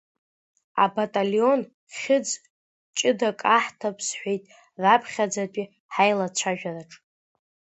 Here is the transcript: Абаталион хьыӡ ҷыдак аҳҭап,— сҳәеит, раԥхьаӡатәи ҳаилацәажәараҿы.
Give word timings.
Абаталион 0.83 1.61
хьыӡ 1.97 2.27
ҷыдак 2.97 3.39
аҳҭап,— 3.55 3.97
сҳәеит, 4.07 4.43
раԥхьаӡатәи 4.81 5.71
ҳаилацәажәараҿы. 5.93 6.97